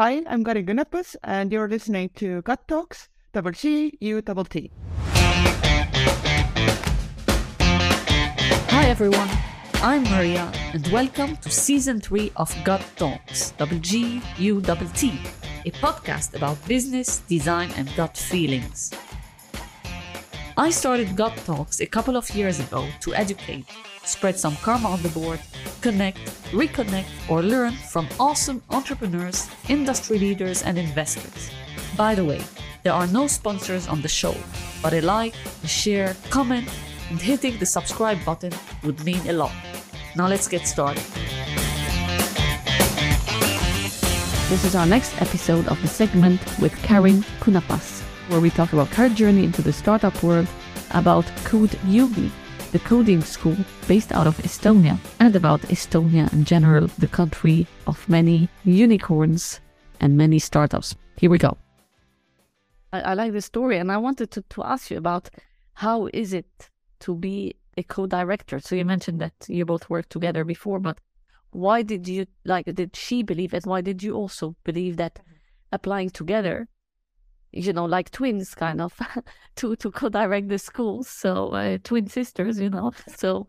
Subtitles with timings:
[0.00, 4.70] Hi, I'm Karin Künnapas, and you're listening to Gut Talks, double G, U double T.
[8.72, 9.28] Hi everyone,
[9.82, 15.20] I'm Maria, and welcome to season three of Gut Talks, double G, U double T,
[15.66, 18.94] a podcast about business, design, and gut feelings.
[20.56, 23.66] I started Gut Talks a couple of years ago to educate,
[24.04, 25.40] spread some karma on the board,
[25.80, 26.18] connect,
[26.52, 31.50] reconnect, or learn from awesome entrepreneurs, industry leaders, and investors.
[31.96, 32.42] By the way,
[32.82, 34.34] there are no sponsors on the show,
[34.82, 36.68] but a like, a share, comment,
[37.10, 38.52] and hitting the subscribe button
[38.84, 39.52] would mean a lot.
[40.16, 41.04] Now let's get started.
[44.48, 48.88] This is our next episode of the segment with Karin Künnapas, where we talk about
[48.94, 50.48] her journey into the startup world,
[50.90, 52.30] about Code Yugi,
[52.72, 53.56] the coding school
[53.88, 59.60] based out of Estonia, and about Estonia in general, the country of many unicorns
[60.00, 60.96] and many startups.
[61.16, 61.56] Here we go.
[62.92, 65.30] I, I like the story, and I wanted to, to ask you about
[65.74, 68.60] how is it to be a co-director?
[68.60, 70.98] So you mentioned that you both worked together before, but
[71.52, 72.66] why did you like?
[72.66, 73.66] Did she believe it?
[73.66, 75.18] Why did you also believe that
[75.72, 76.68] applying together
[77.52, 78.98] you know, like twins, kind of,
[79.56, 81.08] to to co-direct the schools.
[81.08, 82.92] So uh, twin sisters, you know.
[83.16, 83.48] So,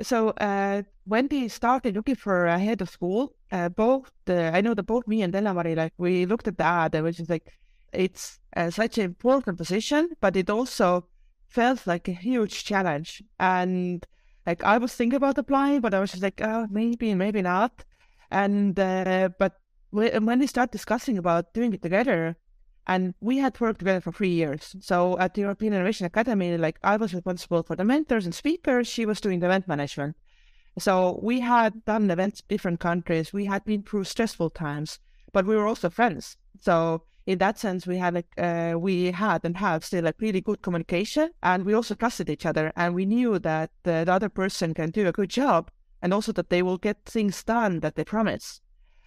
[0.00, 4.60] so uh, when we started looking for a head of school, uh, both the I
[4.60, 7.52] know that both me and Elle-Mari, like we looked at the ad, which is like
[7.92, 11.06] it's uh, such an important position, but it also
[11.48, 13.22] felt like a huge challenge.
[13.38, 14.06] And
[14.46, 17.84] like I was thinking about applying, but I was just like, oh, maybe, maybe not.
[18.30, 19.54] And uh, but
[19.90, 22.36] when we start discussing about doing it together,
[22.88, 24.74] and we had worked together for three years.
[24.80, 28.88] So at the European Innovation Academy, like I was responsible for the mentors and speakers,
[28.88, 30.16] she was doing the event management.
[30.78, 33.32] So we had done events in different countries.
[33.32, 35.00] We had been through stressful times,
[35.32, 36.38] but we were also friends.
[36.60, 40.40] So in that sense, we had like uh, we had and have still like really
[40.40, 44.30] good communication, and we also trusted each other, and we knew that uh, the other
[44.30, 45.70] person can do a good job,
[46.00, 48.62] and also that they will get things done that they promise.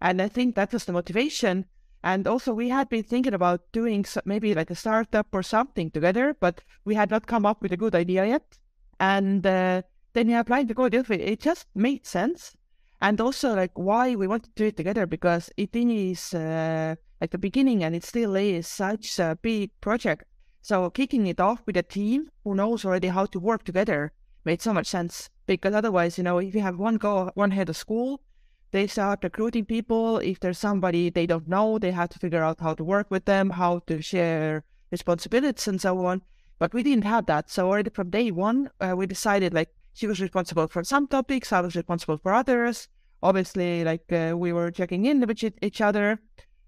[0.00, 1.66] And I think that was the motivation
[2.06, 6.36] and also, we had been thinking about doing maybe like a startup or something together,
[6.38, 8.58] but we had not come up with a good idea yet.
[9.00, 11.14] And uh, then you applied to Delphi.
[11.14, 12.54] It just made sense.
[13.02, 17.32] And also, like, why we wanted to do it together because it is uh, like
[17.32, 20.26] the beginning and it still is such a big project.
[20.62, 24.12] So, kicking it off with a team who knows already how to work together
[24.44, 27.68] made so much sense because otherwise, you know, if you have one go, one head
[27.68, 28.20] of school,
[28.72, 30.18] they start recruiting people.
[30.18, 33.24] If there's somebody they don't know, they have to figure out how to work with
[33.24, 36.22] them, how to share responsibilities and so on.
[36.58, 37.50] But we didn't have that.
[37.50, 41.52] So already from day one, uh, we decided like she was responsible for some topics,
[41.52, 42.88] I was responsible for others.
[43.22, 46.20] Obviously, like uh, we were checking in with each other,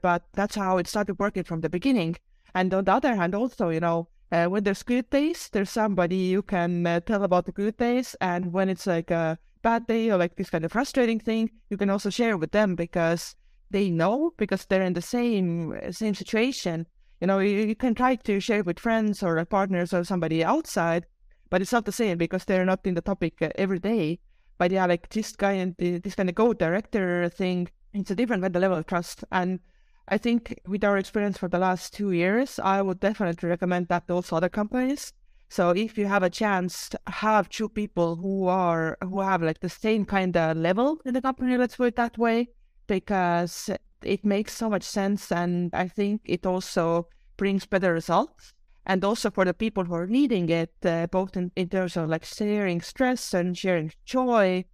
[0.00, 2.16] but that's how it started working from the beginning.
[2.54, 6.16] And on the other hand, also, you know, uh, when there's good days, there's somebody
[6.16, 8.16] you can uh, tell about the good days.
[8.20, 11.76] And when it's like a bad day or like this kind of frustrating thing, you
[11.76, 13.34] can also share with them because
[13.70, 16.86] they know because they're in the same same situation.
[17.20, 21.06] You know, you, you can try to share with friends or partners or somebody outside,
[21.50, 24.18] but it's not the same because they're not in the topic uh, every day.
[24.58, 28.42] But yeah, like this guy and the, this kind of co-director thing, it's a different
[28.42, 29.24] level of trust.
[29.32, 29.60] And
[30.08, 34.08] I think with our experience for the last two years, I would definitely recommend that
[34.08, 35.12] to also other companies
[35.50, 39.58] so if you have a chance to have two people who are who have like
[39.58, 42.50] the same kind of level in the company, let's put it that way,
[42.86, 43.68] because
[44.02, 48.54] it makes so much sense, and I think it also brings better results.
[48.86, 52.08] And also for the people who are needing it, uh, both in, in terms of
[52.08, 54.64] like sharing stress and sharing joy,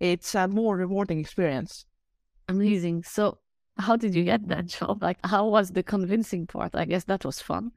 [0.00, 1.86] it's a more rewarding experience.
[2.46, 3.04] Amazing.
[3.04, 3.38] So,
[3.78, 5.02] how did you get that job?
[5.02, 6.76] Like, how was the convincing part?
[6.76, 7.72] I guess that was fun.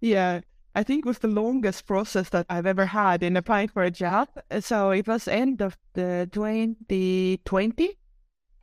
[0.00, 0.40] Yeah,
[0.74, 3.90] I think it was the longest process that I've ever had in applying for a
[3.90, 4.28] job.
[4.60, 7.98] So it was end of the 2020.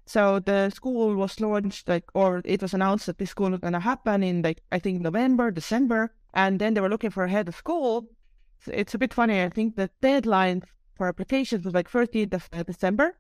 [0.05, 3.73] So the school was launched like, or it was announced that this school was going
[3.73, 6.13] to happen in like, I think November, December.
[6.33, 8.07] And then they were looking for a head of school.
[8.59, 9.41] So it's a bit funny.
[9.41, 10.63] I think the deadline
[10.95, 13.17] for applications was like 13th of December.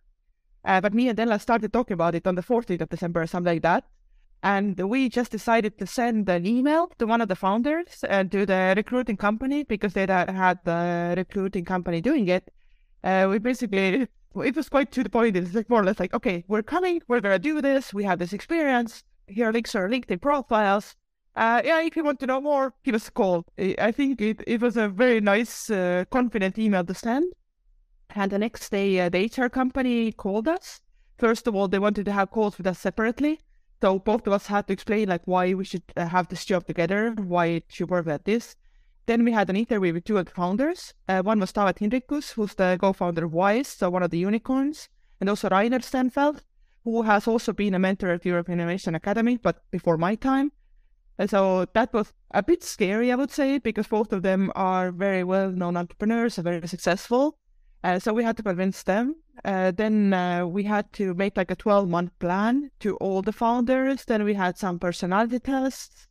[0.63, 3.27] Uh, but me and Elle started talking about it on the 14th of December or
[3.27, 3.83] something like that.
[4.45, 8.45] And we just decided to send an email to one of the founders and to
[8.45, 12.53] the recruiting company because they had the recruiting company doing it.
[13.03, 14.07] Uh, we basically,
[14.43, 15.35] it was quite to the point.
[15.35, 18.03] It's like more or less like, okay, we're coming, we're going to do this, we
[18.03, 19.03] have this experience.
[19.25, 20.95] Here are links to our LinkedIn profiles.
[21.35, 23.45] Uh, yeah, if you want to know more, give us a call.
[23.57, 27.33] I think it, it was a very nice, uh, confident email to send.
[28.11, 30.81] And the next day, uh, the HR company called us.
[31.17, 33.39] First of all, they wanted to have calls with us separately
[33.81, 36.65] So both of us had to explain like why we should uh, have this job
[36.65, 38.55] together, why it should work like this.
[39.05, 40.93] Then we had an interview with two of the founders.
[41.07, 44.89] Uh, one was David Hinrikus, who's the co-founder of Wise, so one of the unicorns,
[45.19, 46.41] and also Rainer Sternfeld,
[46.83, 50.51] who has also been a mentor at European Innovation Academy, but before my time.
[51.17, 54.91] And so that was a bit scary, I would say, because both of them are
[54.91, 57.37] very well-known entrepreneurs and very successful.
[57.85, 59.15] Uh, so we had to convince them.
[59.43, 64.05] Uh, then uh, we had to make like a 12-month plan to all the founders.
[64.05, 66.07] Then we had some personality tests.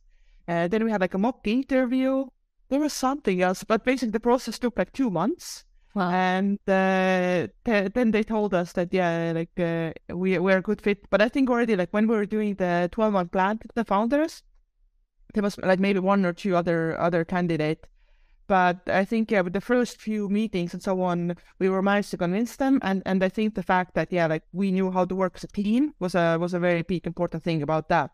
[0.47, 2.27] Uh, then we had like a mock interview.
[2.69, 5.65] There was something else, but basically the process took like two months.
[5.95, 6.11] Wow.
[6.11, 10.81] And uh, th- then they told us that yeah, like uh, we we're a good
[10.81, 11.09] fit.
[11.09, 14.43] But I think already like when we were doing the 12-month plan with the founders,
[15.33, 17.85] there was like maybe one or two other other candidate.
[18.47, 22.11] But I think yeah, with the first few meetings and so on, we were managed
[22.11, 25.05] to convince them, and and I think the fact that yeah, like we knew how
[25.05, 28.11] to work as a team was a was a very big important thing about that.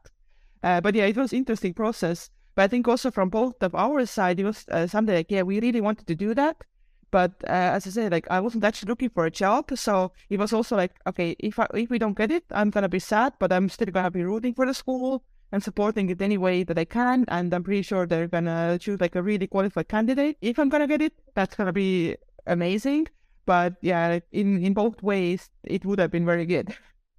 [0.63, 2.29] Uh, but yeah, it was interesting process.
[2.55, 5.41] But I think also from both of our side, it was uh, something like yeah,
[5.41, 6.63] we really wanted to do that.
[7.11, 10.39] But uh, as I said, like I wasn't actually looking for a job, so it
[10.39, 13.33] was also like okay, if I, if we don't get it, I'm gonna be sad,
[13.37, 16.77] but I'm still gonna be rooting for the school and supporting it any way that
[16.77, 17.25] I can.
[17.27, 20.37] And I'm pretty sure they're gonna choose like a really qualified candidate.
[20.41, 22.15] If I'm gonna get it, that's gonna be
[22.47, 23.07] amazing.
[23.45, 26.75] But yeah, in in both ways, it would have been very good.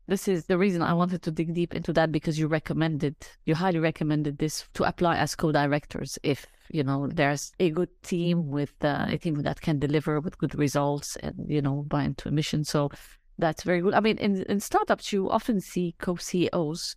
[0.09, 3.15] This is the reason I wanted to dig deep into that because you recommended,
[3.47, 8.51] you highly recommended this to apply as co-directors if you know there's a good team
[8.51, 12.29] with uh, a team that can deliver with good results and you know buy into
[12.29, 12.65] a mission.
[12.65, 12.91] So
[13.39, 13.95] that's very good.
[13.95, 16.97] I mean, in in startups, you often see co-CEOs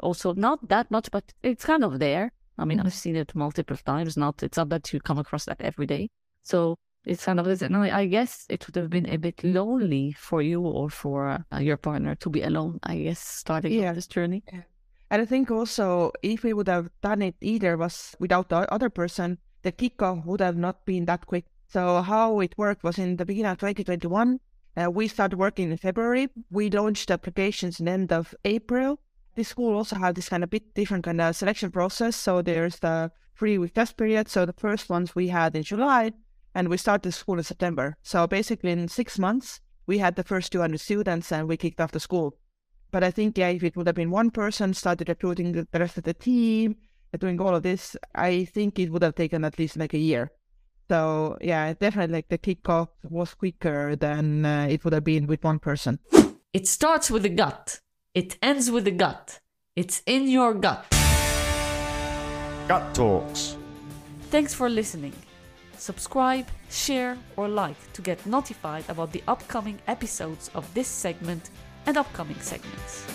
[0.00, 2.32] also not that much, but it's kind of there.
[2.58, 4.16] I mean, I've seen it multiple times.
[4.16, 6.08] Not it's not that you come across that every day.
[6.42, 7.62] So it's kind of this.
[7.62, 11.40] And I, I guess it would have been a bit lonely for you or for
[11.52, 12.78] uh, your partner to be alone.
[12.82, 13.92] I guess starting Yeah.
[13.92, 14.42] this journey.
[15.10, 18.90] And I think also if we would have done it either was without the other
[18.90, 21.46] person, the kickoff would have not been that quick.
[21.68, 24.38] So how it worked was in the beginning of 2021,
[24.76, 26.28] uh, we started working in February.
[26.50, 28.98] We launched applications in the end of April.
[29.34, 32.16] This school also had this kind of bit different kind of selection process.
[32.16, 34.28] So there's the three week test period.
[34.28, 36.12] So the first ones we had in July
[36.54, 37.96] and we started the school in September.
[38.02, 41.92] So basically in six months, we had the first 200 students and we kicked off
[41.92, 42.36] the school.
[42.90, 45.80] But I think, yeah, if it would have been one person started recruiting the the
[45.80, 46.76] rest of the team,
[47.12, 49.98] uh, doing all of this, I think it would have taken at least like a
[49.98, 50.30] year.
[50.90, 55.42] So yeah, definitely like the kickoff was quicker than uh, it would have been with
[55.42, 55.98] one person.
[56.52, 57.80] It starts with the gut.
[58.14, 59.40] It ends with the gut.
[59.74, 60.84] It's in your gut.
[62.68, 63.56] Gut Talks.
[64.28, 65.14] Thanks for listening.
[65.78, 71.48] Subscribe, share, or like to get notified about the upcoming episodes of this segment
[71.86, 73.06] and upcoming segments.